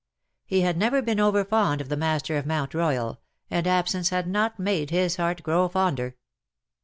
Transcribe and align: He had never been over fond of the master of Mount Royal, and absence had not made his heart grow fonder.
He 0.47 0.61
had 0.61 0.77
never 0.77 1.03
been 1.03 1.19
over 1.19 1.45
fond 1.45 1.79
of 1.79 1.87
the 1.89 1.95
master 1.95 2.35
of 2.35 2.47
Mount 2.47 2.73
Royal, 2.73 3.21
and 3.51 3.67
absence 3.67 4.09
had 4.09 4.25
not 4.27 4.57
made 4.57 4.89
his 4.89 5.17
heart 5.17 5.43
grow 5.43 5.69
fonder. 5.69 6.15